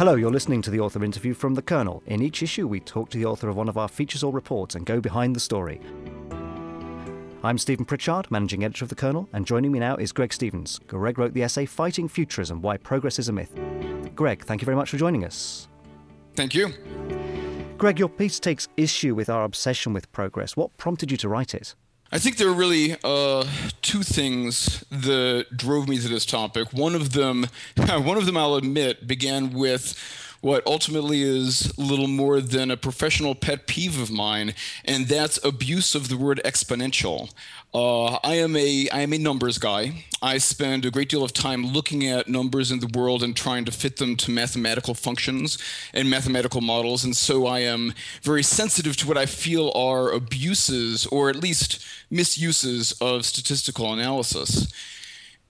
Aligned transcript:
Hello, 0.00 0.14
you're 0.14 0.30
listening 0.30 0.62
to 0.62 0.70
the 0.70 0.80
author 0.80 1.04
interview 1.04 1.34
from 1.34 1.52
The 1.52 1.60
Kernel. 1.60 2.02
In 2.06 2.22
each 2.22 2.42
issue, 2.42 2.66
we 2.66 2.80
talk 2.80 3.10
to 3.10 3.18
the 3.18 3.26
author 3.26 3.50
of 3.50 3.56
one 3.56 3.68
of 3.68 3.76
our 3.76 3.86
features 3.86 4.22
or 4.22 4.32
reports 4.32 4.74
and 4.74 4.86
go 4.86 4.98
behind 4.98 5.36
the 5.36 5.40
story. 5.40 5.78
I'm 7.44 7.58
Stephen 7.58 7.84
Pritchard, 7.84 8.30
managing 8.30 8.64
editor 8.64 8.86
of 8.86 8.88
The 8.88 8.94
Kernel, 8.94 9.28
and 9.34 9.44
joining 9.44 9.70
me 9.70 9.78
now 9.78 9.96
is 9.96 10.10
Greg 10.10 10.32
Stevens. 10.32 10.80
Greg 10.86 11.18
wrote 11.18 11.34
the 11.34 11.42
essay 11.42 11.66
Fighting 11.66 12.08
Futurism 12.08 12.62
Why 12.62 12.78
Progress 12.78 13.18
is 13.18 13.28
a 13.28 13.32
Myth. 13.34 13.54
Greg, 14.14 14.42
thank 14.42 14.62
you 14.62 14.64
very 14.64 14.74
much 14.74 14.88
for 14.88 14.96
joining 14.96 15.22
us. 15.22 15.68
Thank 16.34 16.54
you. 16.54 16.72
Greg, 17.76 17.98
your 17.98 18.08
piece 18.08 18.40
takes 18.40 18.68
issue 18.78 19.14
with 19.14 19.28
our 19.28 19.44
obsession 19.44 19.92
with 19.92 20.10
progress. 20.12 20.56
What 20.56 20.74
prompted 20.78 21.10
you 21.10 21.18
to 21.18 21.28
write 21.28 21.54
it? 21.54 21.74
I 22.12 22.18
think 22.18 22.38
there 22.38 22.48
are 22.48 22.52
really 22.52 22.96
uh, 23.04 23.46
two 23.82 24.02
things 24.02 24.84
that 24.90 25.46
drove 25.56 25.88
me 25.88 25.96
to 25.98 26.08
this 26.08 26.26
topic. 26.26 26.72
One 26.72 26.96
of 26.96 27.12
them, 27.12 27.46
one 27.76 28.16
of 28.16 28.26
them, 28.26 28.36
I'll 28.36 28.56
admit, 28.56 29.06
began 29.06 29.52
with 29.52 29.96
what 30.40 30.66
ultimately 30.66 31.22
is 31.22 31.76
little 31.78 32.08
more 32.08 32.40
than 32.40 32.70
a 32.70 32.76
professional 32.76 33.34
pet 33.34 33.66
peeve 33.66 34.00
of 34.00 34.10
mine, 34.10 34.54
and 34.84 35.06
that's 35.06 35.42
abuse 35.44 35.94
of 35.94 36.08
the 36.08 36.16
word 36.16 36.40
exponential. 36.44 37.32
Uh, 37.72 38.18
I 38.24 38.34
am 38.34 38.56
a 38.56 38.88
I 38.90 39.00
am 39.00 39.12
a 39.12 39.18
numbers 39.18 39.58
guy. 39.58 40.04
I 40.22 40.38
spend 40.38 40.84
a 40.84 40.90
great 40.90 41.08
deal 41.08 41.22
of 41.22 41.32
time 41.32 41.66
looking 41.66 42.06
at 42.06 42.28
numbers 42.28 42.70
in 42.70 42.80
the 42.80 42.98
world 42.98 43.22
and 43.22 43.36
trying 43.36 43.64
to 43.66 43.72
fit 43.72 43.96
them 43.96 44.16
to 44.16 44.30
mathematical 44.30 44.94
functions 44.94 45.56
and 45.94 46.10
mathematical 46.10 46.60
models, 46.60 47.04
and 47.04 47.16
so 47.16 47.46
I 47.46 47.60
am 47.60 47.92
very 48.22 48.42
sensitive 48.42 48.96
to 48.98 49.08
what 49.08 49.18
I 49.18 49.26
feel 49.26 49.70
are 49.74 50.10
abuses 50.10 51.06
or 51.06 51.28
at 51.30 51.36
least 51.36 51.84
misuses 52.10 52.92
of 53.00 53.24
statistical 53.24 53.92
analysis. 53.92 54.72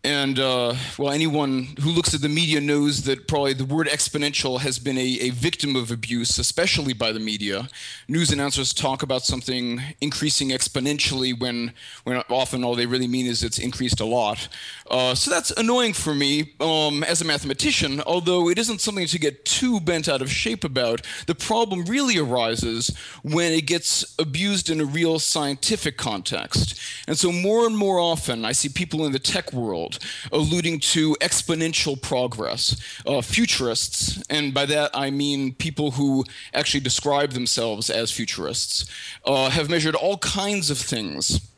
And 0.03 0.39
uh, 0.39 0.77
well, 0.97 1.13
anyone 1.13 1.69
who 1.83 1.91
looks 1.91 2.15
at 2.15 2.23
the 2.23 2.29
media 2.29 2.59
knows 2.59 3.03
that 3.03 3.29
probably 3.29 3.53
the 3.53 3.67
word 3.67 3.87
exponential 3.87 4.61
has 4.61 4.79
been 4.79 4.97
a, 4.97 5.19
a, 5.21 5.29
victim 5.29 5.77
of 5.77 5.91
abuse, 5.91 6.39
especially 6.39 6.95
by 6.95 7.13
the 7.13 7.21
media. 7.21 7.69
News 8.09 8.33
announcers 8.33 8.73
talk 8.73 9.03
about 9.03 9.25
something 9.25 9.83
increasing 10.01 10.51
exponentially 10.51 11.39
when, 11.39 11.75
when 12.05 12.17
often 12.31 12.65
all 12.65 12.75
they 12.75 12.87
really 12.87 13.09
mean 13.09 13.27
is 13.27 13.43
it's 13.43 13.59
increased 13.59 14.01
a 14.01 14.07
lot. 14.07 14.49
Uh, 14.91 15.15
so 15.15 15.31
that's 15.31 15.51
annoying 15.53 15.93
for 15.93 16.15
me 16.15 16.55
um, 16.61 17.05
as 17.05 17.21
a 17.21 17.25
mathematician, 17.27 18.01
although 18.07 18.49
it 18.49 18.59
isn't 18.59 18.81
something 18.81 19.07
to 19.07 19.19
get 19.19 19.45
too 19.45 19.81
bent 19.81 20.09
out 20.09 20.23
of 20.23 20.31
shape 20.31 20.65
about. 20.65 21.03
The 21.27 21.35
problem 21.35 21.85
really 21.85 22.17
arises 22.17 22.97
when 23.23 23.53
it 23.53 23.67
gets 23.67 24.15
abused 24.19 24.71
in 24.71 24.81
a 24.81 24.85
real 24.87 25.19
scientific 25.19 25.99
context. 25.99 26.81
And 27.07 27.19
so 27.19 27.31
more 27.31 27.67
and 27.67 27.77
more 27.77 27.99
often, 27.99 28.47
I 28.47 28.53
see 28.53 28.71
people 28.71 29.05
in 29.05 29.13
the 29.13 29.19
tech 29.19 29.53
world 29.53 29.90
world, 29.91 29.99
alluding 30.33 30.81
to 30.81 31.17
exponential 31.21 32.01
progress. 32.01 32.77
Uh, 33.07 33.21
futurists, 33.21 34.23
and 34.31 34.55
by 34.55 34.67
that 34.67 34.91
I 34.95 35.11
mean 35.11 35.55
people 35.55 35.93
who 35.93 36.25
actually 36.55 36.81
describe 36.81 37.33
themselves 37.33 37.91
as 37.91 38.11
futurists, 38.11 38.87
uh, 39.25 39.51
have 39.51 39.69
measured 39.69 39.95
all 39.95 40.19
kinds 40.19 40.71
of 40.71 40.79
things 40.79 41.50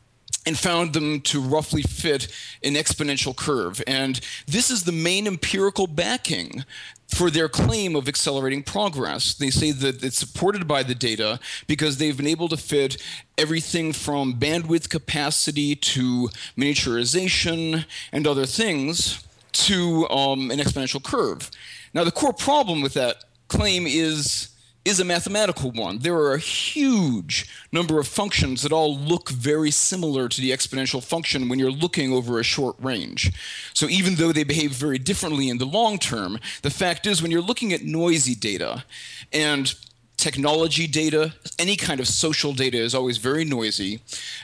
and 0.45 0.57
found 0.57 0.93
them 0.93 1.21
to 1.21 1.41
roughly 1.41 1.81
fit 1.81 2.27
an 2.63 2.73
exponential 2.73 3.35
curve. 3.35 3.81
And 3.87 4.19
this 4.45 4.69
is 4.69 4.83
the 4.83 4.91
main 4.91 5.27
empirical 5.27 5.87
backing 5.87 6.65
for 7.07 7.29
their 7.29 7.47
claim 7.47 7.95
of 7.95 8.07
accelerating 8.07 8.63
progress. 8.63 9.35
They 9.35 9.49
say 9.49 9.71
that 9.71 10.03
it's 10.03 10.17
supported 10.17 10.67
by 10.67 10.83
the 10.83 10.95
data 10.95 11.39
because 11.67 11.97
they've 11.97 12.17
been 12.17 12.27
able 12.27 12.49
to 12.49 12.57
fit 12.57 13.01
everything 13.37 13.93
from 13.93 14.33
bandwidth 14.33 14.89
capacity 14.89 15.75
to 15.75 16.29
miniaturization 16.57 17.85
and 18.11 18.27
other 18.27 18.45
things 18.45 19.23
to 19.51 20.07
um, 20.09 20.49
an 20.49 20.59
exponential 20.59 21.03
curve. 21.03 21.51
Now, 21.93 22.03
the 22.03 22.11
core 22.11 22.33
problem 22.33 22.81
with 22.81 22.95
that 22.95 23.23
claim 23.47 23.85
is 23.85 24.49
is 24.85 24.99
a 24.99 25.05
mathematical 25.05 25.71
one. 25.71 25.99
There 25.99 26.15
are 26.15 26.33
a 26.33 26.39
huge 26.39 27.47
number 27.71 27.99
of 27.99 28.07
functions 28.07 28.63
that 28.63 28.73
all 28.73 28.97
look 28.97 29.29
very 29.29 29.71
similar 29.71 30.27
to 30.27 30.41
the 30.41 30.51
exponential 30.51 31.03
function 31.03 31.47
when 31.47 31.57
you're 31.57 31.71
looking 31.71 32.11
over 32.11 32.39
a 32.39 32.43
short 32.43 32.75
range. 32.79 33.31
So 33.73 33.87
even 33.87 34.15
though 34.15 34.33
they 34.33 34.43
behave 34.43 34.71
very 34.71 34.97
differently 34.97 35.49
in 35.49 35.57
the 35.57 35.65
long 35.65 35.99
term, 35.99 36.39
the 36.63 36.69
fact 36.69 37.07
is 37.07 37.21
when 37.21 37.31
you're 37.31 37.41
looking 37.41 37.71
at 37.71 37.83
noisy 37.83 38.35
data 38.35 38.83
and 39.31 39.73
technology 40.23 40.87
data, 40.87 41.33
any 41.59 41.75
kind 41.75 41.99
of 41.99 42.07
social 42.07 42.53
data 42.53 42.77
is 42.77 42.95
always 42.95 43.17
very 43.17 43.43
noisy. 43.43 43.99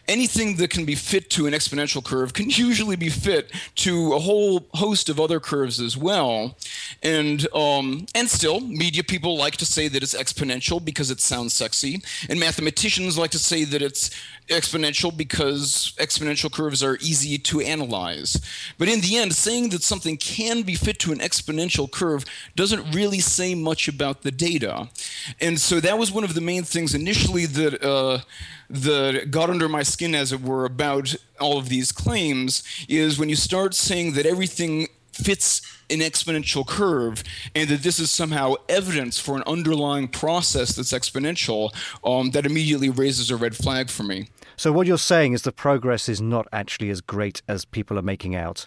Anything 0.09 0.57
that 0.57 0.69
can 0.69 0.83
be 0.83 0.93
fit 0.93 1.29
to 1.31 1.47
an 1.47 1.53
exponential 1.53 2.03
curve 2.03 2.33
can 2.33 2.49
usually 2.67 2.97
be 2.97 3.09
fit 3.09 3.49
to 3.75 4.13
a 4.13 4.19
whole 4.19 4.67
host 4.73 5.07
of 5.07 5.21
other 5.21 5.39
curves 5.39 5.79
as 5.79 5.95
well. 5.95 6.57
And 7.01 7.47
um, 7.53 8.07
and 8.13 8.29
still, 8.29 8.59
media 8.59 9.03
people 9.03 9.37
like 9.37 9.55
to 9.57 9.65
say 9.65 9.87
that 9.87 10.03
it's 10.03 10.13
exponential 10.13 10.83
because 10.83 11.09
it 11.11 11.21
sounds 11.21 11.53
sexy, 11.53 12.01
and 12.29 12.39
mathematicians 12.39 13.17
like 13.17 13.31
to 13.31 13.39
say 13.39 13.63
that 13.63 13.81
it's 13.81 14.09
exponential 14.49 15.15
because 15.15 15.93
exponential 15.97 16.51
curves 16.51 16.83
are 16.83 16.97
easy 16.97 17.37
to 17.37 17.61
analyze. 17.61 18.41
But 18.77 18.89
in 18.89 19.01
the 19.01 19.17
end, 19.17 19.33
saying 19.35 19.69
that 19.69 19.83
something 19.83 20.17
can 20.17 20.63
be 20.63 20.75
fit 20.75 20.99
to 20.99 21.11
an 21.11 21.19
exponential 21.19 21.89
curve 21.89 22.25
doesn't 22.55 22.93
really 22.93 23.19
say 23.19 23.55
much 23.55 23.87
about 23.87 24.23
the 24.23 24.31
data. 24.31 24.89
And 25.39 25.59
so 25.59 25.68
that 25.77 25.97
was 25.97 26.09
one 26.09 26.23
of 26.23 26.33
the 26.33 26.41
main 26.41 26.63
things 26.63 26.95
initially 26.95 27.45
that 27.45 27.83
uh, 27.83 28.19
that 28.69 29.29
got 29.29 29.49
under 29.49 29.67
my 29.67 29.83
skin, 29.83 30.15
as 30.15 30.31
it 30.31 30.41
were, 30.41 30.63
about 30.63 31.15
all 31.39 31.57
of 31.57 31.67
these 31.67 31.91
claims. 31.91 32.63
Is 32.87 33.19
when 33.19 33.27
you 33.27 33.35
start 33.35 33.73
saying 33.73 34.13
that 34.13 34.25
everything 34.25 34.87
fits 35.11 35.61
an 35.89 35.99
exponential 35.99 36.65
curve 36.65 37.23
and 37.53 37.69
that 37.69 37.83
this 37.83 37.99
is 37.99 38.09
somehow 38.09 38.53
evidence 38.69 39.19
for 39.19 39.35
an 39.35 39.43
underlying 39.45 40.07
process 40.07 40.75
that's 40.75 40.93
exponential, 40.93 41.73
um, 42.05 42.31
that 42.31 42.45
immediately 42.45 42.89
raises 42.89 43.29
a 43.29 43.35
red 43.35 43.55
flag 43.55 43.89
for 43.89 44.03
me. 44.03 44.29
So, 44.55 44.71
what 44.71 44.87
you're 44.87 44.97
saying 44.97 45.33
is 45.33 45.43
the 45.43 45.51
progress 45.51 46.09
is 46.09 46.21
not 46.21 46.47
actually 46.51 46.89
as 46.89 47.01
great 47.01 47.41
as 47.47 47.65
people 47.65 47.97
are 47.97 48.03
making 48.03 48.35
out. 48.35 48.65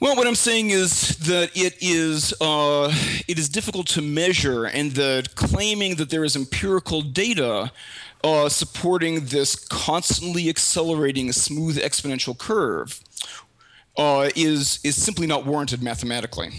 Well, 0.00 0.16
what 0.16 0.26
I'm 0.26 0.34
saying 0.34 0.70
is 0.70 1.16
that 1.18 1.50
it 1.54 1.76
is 1.80 2.34
uh, 2.40 2.92
it 3.28 3.38
is 3.38 3.48
difficult 3.48 3.86
to 3.88 4.02
measure, 4.02 4.64
and 4.64 4.92
that 4.92 5.36
claiming 5.36 5.94
that 5.96 6.10
there 6.10 6.24
is 6.24 6.34
empirical 6.34 7.00
data 7.00 7.70
uh, 8.24 8.48
supporting 8.48 9.26
this 9.26 9.54
constantly 9.54 10.48
accelerating 10.48 11.30
smooth 11.30 11.78
exponential 11.78 12.36
curve 12.36 13.00
uh, 13.96 14.30
is 14.34 14.80
is 14.82 15.00
simply 15.00 15.28
not 15.28 15.46
warranted 15.46 15.82
mathematically. 15.82 16.50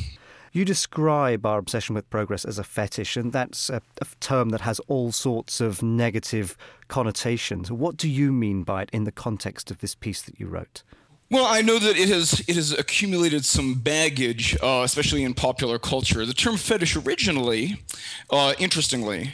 You 0.54 0.64
describe 0.64 1.46
our 1.46 1.58
obsession 1.58 1.94
with 1.94 2.10
progress 2.10 2.46
as 2.46 2.58
a 2.58 2.64
fetish, 2.64 3.18
and 3.18 3.34
that's 3.34 3.70
a, 3.70 3.82
a, 4.00 4.06
term 4.22 4.52
that 4.52 4.62
has 4.62 4.80
all 4.88 5.12
sorts 5.12 5.60
of 5.60 5.84
negative 5.84 6.56
connotations. 6.88 7.70
What 7.70 7.98
do 7.98 8.08
you 8.08 8.32
mean 8.32 8.64
by 8.64 8.84
it 8.84 8.90
in 8.94 9.04
the 9.04 9.12
context 9.12 9.70
of 9.70 9.80
this 9.80 9.96
piece 9.96 10.22
that 10.22 10.40
you 10.40 10.48
wrote? 10.48 10.84
Well, 11.32 11.46
I 11.46 11.62
know 11.62 11.80
that 11.80 11.98
it 11.98 12.08
has 12.10 12.42
it 12.48 12.56
has 12.56 12.72
accumulated 12.72 13.46
some 13.46 13.76
baggage, 13.76 14.56
uh, 14.62 14.82
especially 14.84 15.24
in 15.24 15.34
popular 15.34 15.80
culture. 15.80 16.24
The 16.24 16.36
term 16.36 16.56
fetish 16.56 16.96
originally, 16.96 17.82
uh, 18.30 18.54
interestingly, 18.60 19.34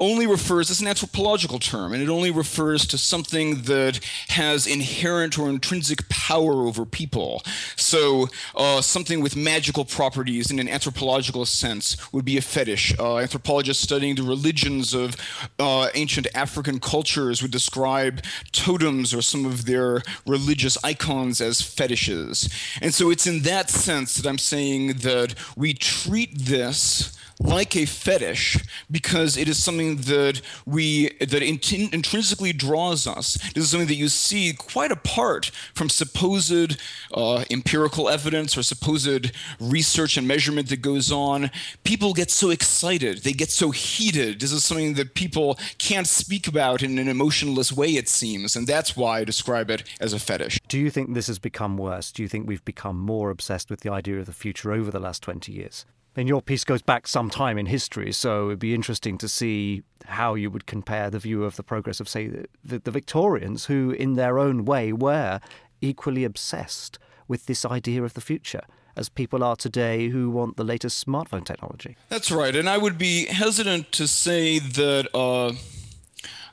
only 0.00 0.26
refers, 0.26 0.70
it's 0.70 0.80
an 0.80 0.88
anthropological 0.88 1.58
term, 1.58 1.92
and 1.92 2.02
it 2.02 2.08
only 2.08 2.30
refers 2.30 2.86
to 2.86 2.98
something 2.98 3.62
that 3.62 4.00
has 4.28 4.66
inherent 4.66 5.38
or 5.38 5.48
intrinsic 5.48 6.08
power 6.08 6.66
over 6.66 6.86
people. 6.86 7.42
So, 7.76 8.28
uh, 8.56 8.80
something 8.80 9.20
with 9.20 9.36
magical 9.36 9.84
properties 9.84 10.50
in 10.50 10.58
an 10.58 10.68
anthropological 10.68 11.44
sense 11.44 12.12
would 12.12 12.24
be 12.24 12.38
a 12.38 12.42
fetish. 12.42 12.98
Uh, 12.98 13.18
anthropologists 13.18 13.82
studying 13.82 14.14
the 14.14 14.22
religions 14.22 14.94
of 14.94 15.16
uh, 15.58 15.88
ancient 15.94 16.26
African 16.34 16.80
cultures 16.80 17.42
would 17.42 17.50
describe 17.50 18.22
totems 18.52 19.12
or 19.12 19.20
some 19.20 19.44
of 19.44 19.66
their 19.66 20.02
religious 20.26 20.82
icons 20.82 21.40
as 21.40 21.60
fetishes. 21.60 22.48
And 22.80 22.94
so, 22.94 23.10
it's 23.10 23.26
in 23.26 23.42
that 23.42 23.68
sense 23.68 24.14
that 24.14 24.26
I'm 24.26 24.38
saying 24.38 24.94
that 24.98 25.34
we 25.56 25.74
treat 25.74 26.38
this 26.38 27.16
like 27.40 27.74
a 27.74 27.86
fetish 27.86 28.58
because 28.90 29.36
it 29.36 29.48
is 29.48 29.62
something 29.62 29.96
that 29.96 30.42
we 30.66 31.08
that 31.20 31.42
int- 31.42 31.72
intrinsically 31.72 32.52
draws 32.52 33.06
us. 33.06 33.34
This 33.54 33.64
is 33.64 33.70
something 33.70 33.88
that 33.88 33.94
you 33.94 34.08
see 34.08 34.52
quite 34.52 34.92
apart 34.92 35.46
from 35.74 35.88
supposed 35.88 36.78
uh, 37.14 37.44
empirical 37.50 38.08
evidence 38.08 38.56
or 38.56 38.62
supposed 38.62 39.32
research 39.58 40.16
and 40.16 40.28
measurement 40.28 40.68
that 40.68 40.82
goes 40.82 41.10
on. 41.10 41.50
People 41.82 42.12
get 42.12 42.30
so 42.30 42.50
excited, 42.50 43.18
they 43.22 43.32
get 43.32 43.50
so 43.50 43.70
heated. 43.70 44.40
This 44.40 44.52
is 44.52 44.62
something 44.62 44.94
that 44.94 45.14
people 45.14 45.58
can't 45.78 46.06
speak 46.06 46.46
about 46.46 46.82
in 46.82 46.98
an 46.98 47.08
emotionless 47.08 47.72
way, 47.72 47.96
it 47.96 48.08
seems, 48.08 48.54
and 48.54 48.66
that's 48.66 48.96
why 48.96 49.20
I 49.20 49.24
describe 49.24 49.70
it 49.70 49.82
as 50.00 50.12
a 50.12 50.18
fetish. 50.18 50.58
Do 50.68 50.78
you 50.78 50.90
think 50.90 51.14
this 51.14 51.26
has 51.28 51.38
become 51.38 51.78
worse? 51.78 52.12
Do 52.12 52.22
you 52.22 52.28
think 52.28 52.46
we've 52.46 52.64
become 52.64 52.98
more 52.98 53.30
obsessed 53.30 53.70
with 53.70 53.80
the 53.80 53.90
idea 53.90 54.18
of 54.18 54.26
the 54.26 54.32
future 54.32 54.72
over 54.72 54.90
the 54.90 55.00
last 55.00 55.22
20 55.22 55.52
years? 55.52 55.86
And 56.20 56.28
your 56.28 56.42
piece 56.42 56.64
goes 56.64 56.82
back 56.82 57.08
some 57.08 57.30
time 57.30 57.56
in 57.56 57.64
history, 57.64 58.12
so 58.12 58.48
it'd 58.48 58.58
be 58.58 58.74
interesting 58.74 59.16
to 59.16 59.26
see 59.26 59.82
how 60.04 60.34
you 60.34 60.50
would 60.50 60.66
compare 60.66 61.08
the 61.08 61.18
view 61.18 61.44
of 61.44 61.56
the 61.56 61.62
progress 61.62 61.98
of, 61.98 62.10
say, 62.10 62.44
the, 62.62 62.78
the, 62.78 62.90
Victorians, 62.90 63.64
who 63.64 63.92
in 63.92 64.16
their 64.16 64.38
own 64.38 64.66
way 64.66 64.92
were 64.92 65.40
equally 65.80 66.24
obsessed 66.24 66.98
with 67.26 67.46
this 67.46 67.64
idea 67.64 68.02
of 68.02 68.12
the 68.12 68.20
future. 68.20 68.60
as 68.96 69.08
people 69.08 69.42
are 69.42 69.56
today 69.56 70.10
who 70.10 70.28
want 70.28 70.58
the 70.58 70.64
latest 70.64 71.06
smartphone 71.06 71.42
technology. 71.42 71.96
That's 72.10 72.30
right. 72.30 72.54
And 72.54 72.68
I 72.68 72.76
would 72.76 72.98
be 72.98 73.24
hesitant 73.24 73.90
to 73.92 74.06
say 74.06 74.58
that. 74.58 75.08
Uh, 75.14 75.54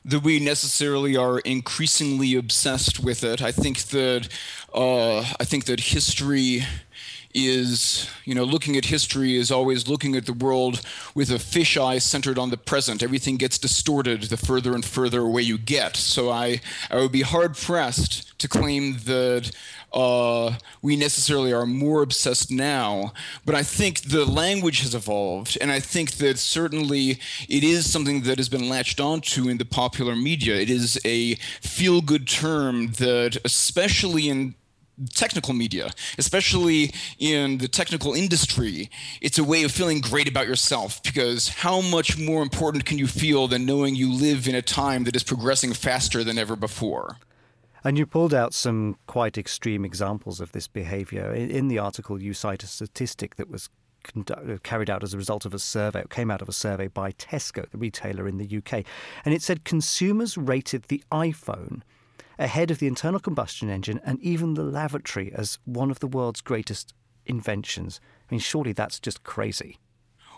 that 0.06 0.24
we 0.24 0.40
necessarily 0.40 1.18
are 1.18 1.40
increasingly 1.40 2.36
obsessed 2.36 3.02
with 3.02 3.26
it. 3.26 3.42
I 3.42 3.52
think 3.52 3.80
that 3.90 4.30
uh, 4.74 5.20
I 5.20 5.44
think 5.44 5.66
that 5.66 5.82
history 5.82 6.64
is, 7.38 8.10
you 8.26 8.34
know, 8.34 8.44
looking 8.44 8.76
at 8.76 8.86
history 8.86 9.36
is 9.36 9.52
always 9.52 9.88
looking 9.88 10.16
at 10.16 10.26
the 10.26 10.34
world 10.34 10.82
with 11.14 11.30
a 11.30 11.36
fisheye 11.36 12.02
centered 12.02 12.40
on 12.40 12.50
the 12.50 12.58
present. 12.58 13.04
Everything 13.04 13.38
gets 13.38 13.60
distorted 13.60 14.24
the 14.24 14.38
further 14.38 14.74
and 14.74 14.84
further 14.84 15.22
away 15.22 15.44
you 15.44 15.58
get. 15.58 15.96
So 15.96 16.30
I, 16.32 16.62
I 16.90 16.98
would 16.98 17.12
be 17.12 17.22
hard 17.22 17.56
pressed 17.56 18.38
to 18.40 18.48
claim 18.48 18.98
that 19.06 19.52
uh, 19.94 20.56
we 20.82 20.96
necessarily 20.96 21.54
are 21.54 21.66
more 21.66 22.02
obsessed 22.02 22.52
now. 22.52 23.14
But 23.46 23.56
I 23.56 23.64
think 23.64 24.02
the 24.02 24.26
language 24.26 24.82
has 24.82 24.96
evolved, 24.96 25.58
and 25.62 25.72
I 25.72 25.80
think 25.80 26.14
that 26.14 26.40
certainly 26.40 27.20
it 27.48 27.64
is 27.64 27.90
something 27.90 28.22
that 28.24 28.38
has 28.38 28.50
been 28.50 28.68
latched 28.68 29.00
onto 29.00 29.48
in 29.48 29.58
the 29.58 29.66
popular 29.66 30.16
media. 30.16 30.56
It 30.56 30.70
is 30.70 31.00
a 31.06 31.36
feel 31.62 32.02
good 32.02 32.28
term 32.28 32.94
that, 32.94 33.38
especially 33.46 34.28
in 34.28 34.56
technical 35.14 35.54
media, 35.54 35.92
especially 36.18 36.92
in 37.20 37.60
the 37.60 37.68
technical 37.68 38.14
industry, 38.14 38.90
it's 39.22 39.38
a 39.38 39.44
way 39.44 39.64
of 39.64 39.72
feeling 39.72 40.02
great 40.02 40.28
about 40.28 40.48
yourself 40.48 41.02
because 41.04 41.50
how 41.50 41.82
much 41.82 42.18
more 42.18 42.42
important 42.42 42.86
can 42.86 42.98
you 42.98 43.08
feel 43.08 43.48
than 43.48 43.66
knowing 43.66 43.96
you 43.96 44.12
live 44.12 44.48
in 44.48 44.56
a 44.56 44.62
time 44.62 45.04
that 45.04 45.16
is 45.16 45.24
progressing 45.24 45.74
faster 45.74 46.24
than 46.24 46.38
ever 46.38 46.56
before? 46.56 47.18
And 47.84 47.98
you 47.98 48.06
pulled 48.06 48.34
out 48.34 48.54
some 48.54 48.98
quite 49.06 49.38
extreme 49.38 49.86
examples 49.86 50.42
of 50.42 50.52
this 50.52 50.68
behavior. 50.68 51.34
In 51.34 51.68
the 51.68 51.80
article, 51.80 52.22
you 52.22 52.34
cite 52.34 52.64
a 52.64 52.68
statistic 52.68 53.36
that 53.36 53.50
was 53.50 53.70
uh, 54.16 54.58
carried 54.64 54.90
out 54.90 55.04
as 55.04 55.14
a 55.14 55.18
result 55.18 55.46
of 55.46 55.54
a 55.54 55.60
survey, 55.60 56.02
it 56.02 56.10
came 56.10 56.32
out 56.32 56.42
of 56.42 56.48
a 56.48 56.54
survey 56.54 56.88
by 56.88 57.12
Tesco, 57.14 57.70
the 57.70 57.78
retailer 57.78 58.28
in 58.28 58.38
the 58.38 58.58
UK. 58.58 58.86
And 59.26 59.34
it 59.34 59.42
said 59.42 59.64
consumers 59.64 60.38
rated 60.38 60.84
the 60.84 61.04
iPhone 61.12 61.82
ahead 62.40 62.72
of 62.72 62.80
the 62.80 62.88
internal 62.88 63.20
combustion 63.20 63.70
engine 63.70 64.00
and 64.04 64.20
even 64.22 64.54
the 64.54 64.64
lavatory 64.64 65.32
as 65.34 65.60
one 65.66 65.92
of 65.92 66.00
the 66.00 66.08
world's 66.08 66.42
greatest 66.42 66.94
inventions. 67.26 68.00
I 68.30 68.34
mean, 68.34 68.40
surely 68.40 68.74
that's 68.74 69.00
just 69.00 69.24
crazy. 69.24 69.78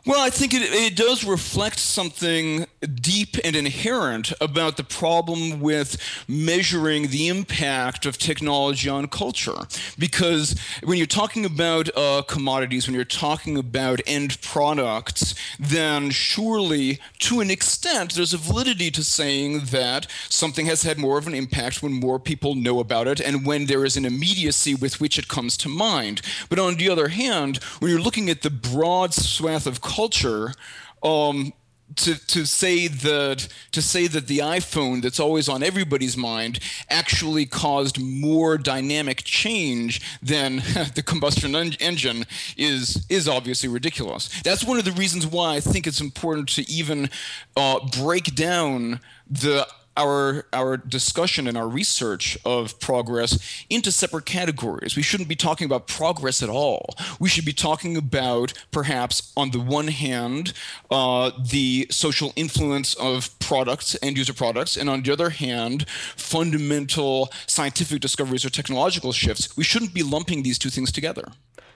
Well, 0.06 0.22
I 0.22 0.30
think 0.30 0.54
it, 0.54 0.62
it 0.62 0.96
does 0.96 1.26
reflect 1.26 1.78
something 1.78 2.66
deep 2.80 3.36
and 3.44 3.56
inherent 3.56 4.32
about 4.40 4.78
the 4.78 4.84
problem 4.84 5.60
with 5.60 5.98
measuring 6.28 7.08
the 7.08 7.28
impact 7.28 8.06
of 8.06 8.18
technology 8.18 8.90
on 8.90 9.08
culture. 9.08 9.68
Because 9.98 10.60
when 10.84 10.98
you're 10.98 11.08
talking 11.08 11.46
about 11.46 11.90
uh, 11.96 12.22
commodities, 12.28 12.88
when 12.88 12.96
you're 12.96 13.04
talking 13.04 13.58
about 13.58 14.02
end 14.06 14.42
products, 14.42 15.36
then 15.60 16.10
surely, 16.10 17.00
to 17.20 17.40
an 17.42 17.52
extent, 17.52 18.14
there's 18.14 18.34
a 18.34 18.38
validity 18.38 18.92
to 18.92 19.04
saying 19.04 19.66
that 19.72 20.08
something 20.30 20.66
has 20.66 20.84
had 20.84 20.98
more 20.98 21.18
of 21.18 21.28
an 21.28 21.34
impact 21.34 21.84
when 21.84 21.94
more 21.94 22.20
people 22.20 22.56
know 22.56 22.80
about 22.80 23.08
it 23.08 23.20
and 23.20 23.46
when 23.46 23.66
there 23.66 23.86
is 23.86 23.98
an 23.98 24.06
immediacy 24.06 24.74
with 24.74 25.02
which 25.02 25.20
it 25.20 25.28
comes 25.28 25.58
to 25.58 25.70
mind. 25.70 26.22
But 26.50 26.60
on 26.60 26.76
the 26.76 26.90
other 26.90 27.10
hand, 27.10 27.58
when 27.80 27.92
you're 27.92 28.00
looking 28.00 28.30
at 28.30 28.42
the 28.42 28.50
broad 28.50 29.14
swath 29.14 29.68
of 29.68 29.82
culture 29.82 30.54
um, 31.04 31.54
to 31.96 32.16
to 32.28 32.46
say 32.46 32.88
that 32.88 33.48
to 33.72 33.82
say 33.82 34.08
that 34.08 34.28
the 34.28 34.40
iPhone 34.40 35.02
that's 35.02 35.20
always 35.20 35.50
on 35.50 35.64
everybody's 35.64 36.16
mind 36.16 36.60
actually 36.90 37.46
caused 37.46 38.00
more 38.00 38.58
dynamic 38.58 39.24
change 39.24 40.02
than 40.22 40.58
the 40.96 41.04
combustion 41.06 41.56
en- 41.56 41.74
engine 41.80 42.26
is 42.58 43.06
is 43.10 43.28
obviously 43.28 43.70
ridiculous. 43.70 44.30
That's 44.42 44.64
one 44.64 44.78
of 44.78 44.86
the 44.86 44.92
reasons 44.92 45.26
why 45.26 45.56
I 45.56 45.60
think 45.60 45.88
it's 45.88 46.02
important 46.02 46.50
to 46.50 46.70
even 46.70 47.10
uh, 47.56 47.80
break 47.98 48.36
down 48.36 49.00
the 49.30 49.68
our 50.00 50.46
our 50.54 50.78
discussion 50.78 51.48
and 51.48 51.58
our 51.58 51.68
research 51.68 52.38
of 52.46 52.80
progress 52.80 53.38
into 53.70 53.92
separate 53.92 54.26
categories. 54.26 54.96
We 54.96 55.04
shouldn't 55.04 55.30
be 55.30 55.36
talking 55.36 55.66
about 55.66 55.88
progress 55.88 56.42
at 56.42 56.50
all. 56.50 56.96
We 57.20 57.30
should 57.30 57.46
be 57.46 57.54
talking 57.54 57.98
about 57.98 58.54
perhaps 58.72 59.34
on 59.36 59.52
the 59.52 59.60
one 59.60 59.90
hand 59.90 60.54
uh, 60.90 61.32
the 61.38 61.88
social 61.92 62.32
influence 62.36 62.94
of 62.96 63.38
products 63.40 63.96
and 63.96 64.18
user 64.18 64.34
products, 64.34 64.78
and 64.78 64.90
on 64.90 65.04
the 65.04 65.12
other 65.12 65.32
hand 65.32 65.86
fundamental 66.16 67.30
scientific 67.46 68.00
discoveries 68.00 68.46
or 68.46 68.50
technological 68.50 69.12
shifts. 69.12 69.56
We 69.58 69.64
shouldn't 69.64 69.94
be 69.94 70.04
lumping 70.04 70.44
these 70.44 70.58
two 70.58 70.70
things 70.70 70.92
together. 70.92 71.26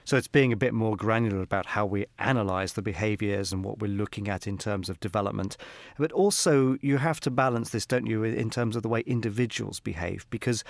So 0.04 0.16
it's 0.16 0.28
being 0.28 0.52
a 0.52 0.56
bit 0.56 0.74
more 0.74 0.96
granular 0.96 1.42
about 1.42 1.66
how 1.66 1.86
we 1.86 2.06
analyze 2.18 2.74
the 2.74 2.82
behaviors 2.82 3.52
and 3.52 3.64
what 3.64 3.78
we're 3.78 3.88
looking 3.88 4.28
at 4.28 4.46
in 4.46 4.58
terms 4.58 4.88
of 4.88 5.00
development. 5.00 5.56
But 5.98 6.12
also, 6.12 6.76
you 6.82 6.98
have 6.98 7.20
to 7.20 7.30
balance 7.30 7.70
this, 7.70 7.86
don't 7.86 8.06
you, 8.06 8.22
in 8.22 8.50
terms 8.50 8.76
of 8.76 8.82
the 8.82 8.88
way 8.88 9.00
individuals 9.06 9.80
behave? 9.80 10.26
Because, 10.28 10.62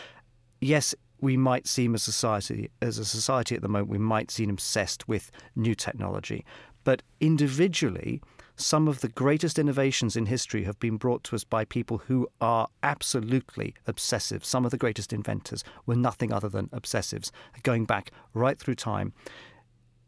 yes, 0.60 0.94
we 1.20 1.36
might 1.36 1.66
seem 1.66 1.94
a 1.94 1.98
society 1.98 2.70
as 2.82 2.98
a 2.98 3.04
society 3.04 3.54
at 3.54 3.62
the 3.62 3.68
moment 3.68 3.88
we 3.88 3.98
might 3.98 4.30
seem 4.30 4.50
obsessed 4.50 5.08
with 5.08 5.30
new 5.56 5.74
technology 5.74 6.44
but 6.82 7.02
individually 7.20 8.20
some 8.56 8.86
of 8.86 9.00
the 9.00 9.08
greatest 9.08 9.58
innovations 9.58 10.16
in 10.16 10.26
history 10.26 10.64
have 10.64 10.78
been 10.78 10.96
brought 10.96 11.24
to 11.24 11.34
us 11.34 11.44
by 11.44 11.64
people 11.64 11.98
who 11.98 12.28
are 12.40 12.68
absolutely 12.82 13.74
obsessive. 13.86 14.44
Some 14.44 14.64
of 14.64 14.70
the 14.70 14.78
greatest 14.78 15.12
inventors 15.12 15.64
were 15.86 15.96
nothing 15.96 16.32
other 16.32 16.48
than 16.48 16.68
obsessives, 16.68 17.30
going 17.62 17.84
back 17.84 18.10
right 18.32 18.58
through 18.58 18.76
time. 18.76 19.12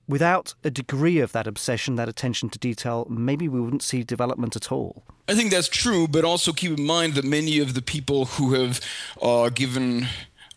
Without 0.08 0.54
a 0.62 0.70
degree 0.70 1.18
of 1.18 1.32
that 1.32 1.48
obsession, 1.48 1.96
that 1.96 2.08
attention 2.08 2.48
to 2.50 2.58
detail, 2.60 3.06
maybe 3.10 3.48
we 3.48 3.60
wouldn't 3.60 3.82
see 3.82 4.04
development 4.04 4.54
at 4.54 4.70
all. 4.70 5.02
I 5.26 5.34
think 5.34 5.50
that's 5.50 5.68
true, 5.68 6.06
but 6.06 6.24
also 6.24 6.52
keep 6.52 6.78
in 6.78 6.86
mind 6.86 7.14
that 7.14 7.24
many 7.24 7.58
of 7.58 7.74
the 7.74 7.82
people 7.82 8.26
who 8.26 8.54
have 8.54 8.80
uh, 9.20 9.48
given 9.48 10.06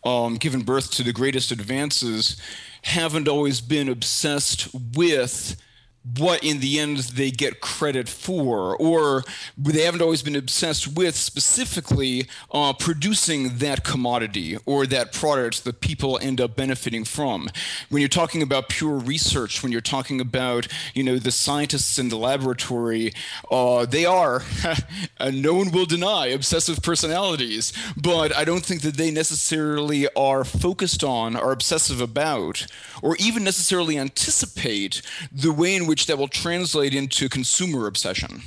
um, 0.03 0.35
given 0.35 0.61
birth 0.61 0.91
to 0.91 1.03
the 1.03 1.11
greatest 1.11 1.51
advances 1.51 2.39
haven't 2.83 3.27
always 3.27 3.59
been 3.59 3.89
obsessed 3.89 4.69
with 4.95 5.57
what 6.17 6.43
in 6.43 6.59
the 6.59 6.79
end 6.79 6.97
they 6.97 7.29
get 7.29 7.59
credit 7.59 8.07
for, 8.07 8.75
or 8.77 9.23
they 9.57 9.81
haven't 9.81 10.01
always 10.01 10.23
been 10.23 10.35
obsessed 10.35 10.95
with 10.95 11.15
specifically 11.15 12.27
uh, 12.51 12.73
producing 12.73 13.57
that 13.57 13.83
commodity 13.83 14.57
or 14.65 14.85
that 14.85 15.11
product 15.11 15.65
that 15.65 15.81
people 15.81 16.17
end 16.21 16.39
up 16.39 16.55
benefiting 16.55 17.03
from. 17.03 17.49
When 17.89 18.01
you're 18.01 18.09
talking 18.09 18.41
about 18.41 18.69
pure 18.69 18.97
research, 18.97 19.61
when 19.61 19.71
you're 19.71 19.81
talking 19.81 20.21
about 20.21 20.67
you 20.93 21.03
know 21.03 21.17
the 21.17 21.31
scientists 21.31 21.99
in 21.99 22.09
the 22.09 22.17
laboratory, 22.17 23.13
uh, 23.51 23.85
they 23.85 24.05
are, 24.05 24.43
no 25.31 25.53
one 25.55 25.71
will 25.71 25.85
deny, 25.85 26.27
obsessive 26.27 26.81
personalities. 26.81 27.73
But 27.97 28.35
I 28.35 28.45
don't 28.45 28.65
think 28.65 28.81
that 28.81 28.95
they 28.95 29.11
necessarily 29.11 30.07
are 30.15 30.45
focused 30.45 31.03
on, 31.03 31.35
are 31.35 31.51
obsessive 31.51 31.99
about, 31.99 32.67
or 33.01 33.15
even 33.19 33.43
necessarily 33.43 33.97
anticipate 33.97 35.01
the 35.31 35.51
way 35.51 35.75
in 35.75 35.88
which 35.89 36.05
that 36.05 36.19
will 36.19 36.27
translate 36.27 36.93
into 36.93 37.27
consumer 37.27 37.87
obsession. 37.87 38.43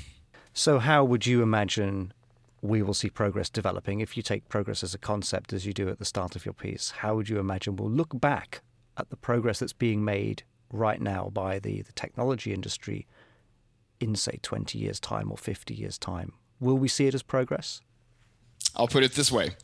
So, 0.55 0.79
how 0.79 1.03
would 1.03 1.27
you 1.27 1.43
imagine 1.43 2.13
we 2.61 2.83
will 2.83 2.95
see 2.95 3.11
progress 3.11 3.51
developing 3.51 3.99
if 3.99 4.17
you 4.17 4.23
take 4.23 4.49
progress 4.49 4.85
as 4.85 4.95
a 4.95 4.99
concept 4.99 5.53
as 5.53 5.67
you 5.67 5.73
do 5.73 5.89
at 5.89 5.99
the 5.99 6.05
start 6.05 6.37
of 6.37 6.45
your 6.47 6.53
piece? 6.55 6.93
How 6.99 7.17
would 7.17 7.29
you 7.29 7.41
imagine 7.41 7.75
we'll 7.75 7.91
look 7.91 8.21
back 8.21 8.63
at 8.97 9.11
the 9.11 9.17
progress 9.17 9.59
that's 9.59 9.73
being 9.73 10.05
made 10.05 10.45
right 10.71 11.01
now 11.01 11.31
by 11.33 11.59
the, 11.59 11.83
the 11.83 11.93
technology 11.95 12.55
industry 12.55 13.09
in, 13.99 14.15
say, 14.15 14.39
20 14.41 14.79
years' 14.79 15.01
time 15.01 15.29
or 15.29 15.37
50 15.37 15.75
years' 15.75 15.99
time? 15.99 16.35
Will 16.61 16.79
we 16.79 16.87
see 16.87 17.09
it 17.09 17.15
as 17.15 17.25
progress? 17.25 17.81
I'll 18.77 18.87
put 18.87 19.03
it 19.03 19.17
this 19.17 19.33
way. 19.33 19.57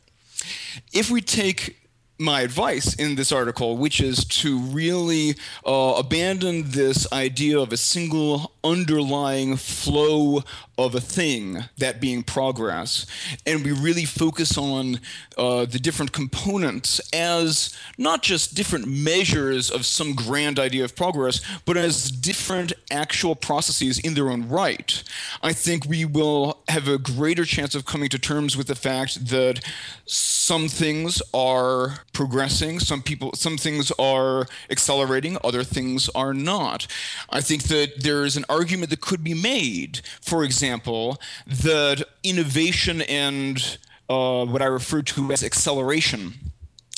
If 0.91 1.09
we 1.09 1.21
take 1.21 1.88
my 2.19 2.41
advice 2.41 2.93
in 2.95 3.15
this 3.15 3.31
article, 3.31 3.77
which 3.77 4.01
is 4.01 4.25
to 4.25 4.59
really 4.59 5.35
uh, 5.65 5.95
abandon 5.97 6.71
this 6.71 7.11
idea 7.13 7.57
of 7.57 7.71
a 7.71 7.77
single 7.77 8.51
underlying 8.63 9.55
flow 9.55 10.43
of 10.77 10.95
a 10.95 11.01
thing, 11.01 11.65
that 11.77 11.99
being 11.99 12.23
progress, 12.23 13.05
and 13.45 13.65
we 13.65 13.71
really 13.71 14.05
focus 14.05 14.57
on 14.57 14.99
uh, 15.37 15.65
the 15.65 15.79
different 15.79 16.11
components 16.11 17.01
as 17.13 17.75
not 17.97 18.23
just 18.23 18.55
different 18.55 18.87
measures 18.87 19.69
of 19.69 19.85
some 19.85 20.15
grand 20.15 20.57
idea 20.57 20.83
of 20.83 20.95
progress, 20.95 21.41
but 21.65 21.75
as 21.75 22.09
different 22.09 22.71
actual 22.91 23.35
processes 23.35 23.99
in 23.99 24.13
their 24.13 24.29
own 24.29 24.47
right. 24.47 25.03
I 25.41 25.53
think 25.53 25.85
we 25.85 26.05
will 26.05 26.59
have 26.69 26.87
a 26.87 26.97
greater 26.97 27.45
chance 27.45 27.75
of 27.75 27.85
coming 27.85 28.09
to 28.09 28.19
terms 28.19 28.55
with 28.55 28.67
the 28.67 28.75
fact 28.75 29.27
that 29.27 29.59
some 30.05 30.67
things 30.67 31.21
are 31.33 31.99
progressing, 32.13 32.79
some 32.79 33.01
people, 33.01 33.33
some 33.33 33.57
things 33.57 33.91
are 33.99 34.47
accelerating, 34.69 35.37
other 35.43 35.63
things 35.63 36.09
are 36.15 36.33
not. 36.33 36.87
I 37.29 37.41
think 37.41 37.63
that 37.63 38.01
there 38.01 38.25
is 38.25 38.37
an 38.37 38.45
argument 38.49 38.89
that 38.89 39.01
could 39.01 39.23
be 39.23 39.33
made, 39.33 40.01
for 40.21 40.43
example, 40.43 41.19
that 41.45 42.03
innovation 42.23 43.01
and 43.03 43.77
uh, 44.09 44.45
what 44.45 44.61
I 44.61 44.65
refer 44.65 45.01
to 45.03 45.31
as 45.31 45.43
acceleration 45.43 46.33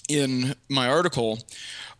in 0.07 0.55
my 0.69 0.87
article 0.87 1.39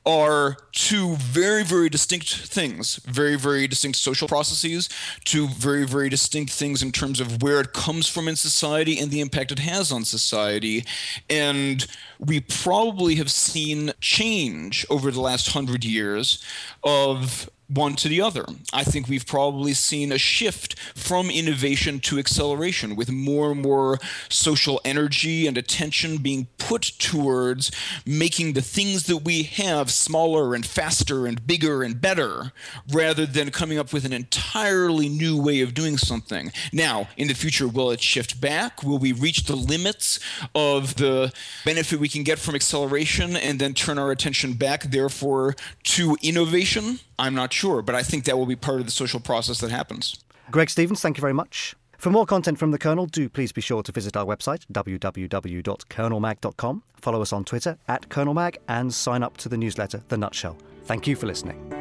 are 0.05 0.58
two 0.72 1.15
very, 1.17 1.63
very 1.63 1.88
distinct 1.88 2.34
things, 2.48 2.96
very, 3.05 3.36
very 3.36 3.67
distinct 3.67 4.00
social 4.00 4.27
processes, 4.27 4.89
two 5.25 5.48
very, 5.48 5.86
very 5.86 6.10
distinct 6.10 6.51
things 6.51 6.81
in 6.81 6.91
terms 6.91 7.20
of 7.20 7.43
where 7.43 7.60
it 7.62 7.72
comes 7.72 8.08
from 8.08 8.27
in 8.27 8.36
society 8.36 8.98
and 8.98 9.12
the 9.12 9.22
impact 9.22 9.51
it 9.51 9.60
has 9.60 9.91
on 9.91 10.03
society. 10.03 10.84
And 11.29 11.86
we 12.20 12.39
probably 12.39 13.15
have 13.15 13.29
seen 13.29 13.91
change 14.01 14.86
over 14.89 15.12
the 15.12 15.22
last 15.22 15.50
hundred 15.50 15.86
years 15.86 16.43
of 16.84 17.48
one 17.73 17.95
to 17.95 18.09
the 18.09 18.21
other. 18.21 18.45
I 18.73 18.83
think 18.83 19.07
we've 19.07 19.25
probably 19.25 19.73
seen 19.73 20.11
a 20.11 20.17
shift 20.17 20.77
from 20.79 21.29
innovation 21.29 21.99
to 22.01 22.19
acceleration 22.19 22.95
with 22.95 23.11
more 23.11 23.51
and 23.51 23.61
more 23.61 23.97
social 24.29 24.81
energy 24.83 25.47
and 25.47 25.57
attention 25.57 26.17
being 26.17 26.47
put 26.57 26.83
towards 26.99 27.71
making 28.05 28.53
the 28.53 28.61
things 28.61 29.05
that 29.05 29.17
we 29.17 29.43
have 29.43 29.89
smaller 29.89 30.53
and 30.53 30.65
faster 30.65 31.25
and 31.25 31.47
bigger 31.47 31.83
and 31.83 32.01
better 32.01 32.51
rather 32.91 33.25
than 33.25 33.51
coming 33.51 33.77
up 33.77 33.93
with 33.93 34.05
an 34.05 34.13
entirely 34.13 35.07
new 35.07 35.41
way 35.41 35.61
of 35.61 35.73
doing 35.73 35.97
something. 35.97 36.51
Now, 36.73 37.07
in 37.17 37.27
the 37.27 37.33
future, 37.33 37.67
will 37.67 37.91
it 37.91 38.01
shift 38.01 38.41
back? 38.41 38.83
Will 38.83 38.97
we 38.97 39.11
reach 39.11 39.45
the 39.45 39.55
limits 39.55 40.19
of 40.53 40.95
the 40.95 41.31
benefit 41.63 41.99
we 41.99 42.09
can 42.09 42.23
get 42.23 42.39
from 42.39 42.55
acceleration 42.55 43.35
and 43.35 43.59
then 43.59 43.73
turn 43.73 43.97
our 43.97 44.11
attention 44.11 44.53
back, 44.53 44.83
therefore, 44.83 45.55
to 45.83 46.17
innovation? 46.21 46.99
I'm 47.21 47.35
not 47.35 47.53
sure, 47.53 47.83
but 47.83 47.93
I 47.93 48.01
think 48.01 48.23
that 48.25 48.35
will 48.37 48.47
be 48.47 48.55
part 48.55 48.79
of 48.79 48.87
the 48.87 48.91
social 48.91 49.19
process 49.19 49.59
that 49.59 49.69
happens. 49.69 50.15
Greg 50.49 50.71
Stevens, 50.71 51.01
thank 51.01 51.17
you 51.17 51.21
very 51.21 51.33
much. 51.33 51.75
For 51.99 52.09
more 52.09 52.25
content 52.25 52.57
from 52.57 52.71
the 52.71 52.79
Kernel, 52.79 53.05
do 53.05 53.29
please 53.29 53.51
be 53.51 53.61
sure 53.61 53.83
to 53.83 53.91
visit 53.91 54.17
our 54.17 54.25
website, 54.25 54.65
www.kernelmag.com, 54.73 56.83
follow 56.95 57.21
us 57.21 57.31
on 57.31 57.45
Twitter 57.45 57.77
at 57.87 58.09
KernelMag, 58.09 58.57
and 58.67 58.91
sign 58.91 59.21
up 59.21 59.37
to 59.37 59.49
the 59.49 59.57
newsletter, 59.57 60.01
The 60.07 60.17
Nutshell. 60.17 60.57
Thank 60.85 61.05
you 61.05 61.15
for 61.15 61.27
listening. 61.27 61.80